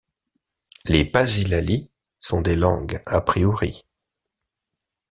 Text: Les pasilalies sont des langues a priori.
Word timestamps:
Les 0.85 1.05
pasilalies 1.05 1.91
sont 2.17 2.41
des 2.41 2.55
langues 2.55 3.03
a 3.05 3.21
priori. 3.21 3.85